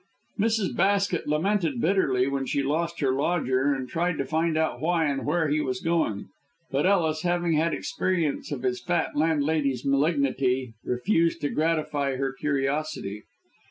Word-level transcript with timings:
Mrs. 0.39 0.75
Basket 0.75 1.27
lamented 1.27 1.79
bitterly 1.79 2.25
when 2.27 2.47
she 2.47 2.63
lost 2.63 3.01
her 3.01 3.13
lodger, 3.13 3.71
and 3.71 3.87
tried 3.87 4.17
to 4.17 4.25
find 4.25 4.57
out 4.57 4.81
why 4.81 5.05
and 5.05 5.27
where 5.27 5.47
he 5.47 5.61
was 5.61 5.79
going. 5.79 6.27
But 6.71 6.87
Ellis, 6.87 7.21
having 7.21 7.53
had 7.53 7.71
experience 7.75 8.51
of 8.51 8.63
his 8.63 8.81
fat 8.81 9.15
landlady's 9.15 9.85
malignity, 9.85 10.73
refused 10.83 11.39
to 11.41 11.49
gratify 11.49 12.15
her 12.15 12.33
curiosity. 12.33 13.25